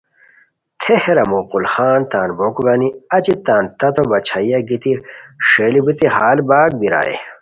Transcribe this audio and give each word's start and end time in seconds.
تھے 0.79 0.93
ہیرار 1.03 1.27
مغل 1.31 1.65
خان 1.73 1.99
تان 2.11 2.29
بوکو 2.37 2.61
گانی 2.67 2.89
اچی 3.15 3.33
تان 3.45 3.63
تتو 3.79 4.03
باچھائیہ 4.09 4.59
گیتی 4.67 4.91
ݰئیلی 5.47 5.81
بیتی 5.85 6.05
ہال 6.15 6.37
بیکا 6.47 6.67
پرائے 6.79 7.15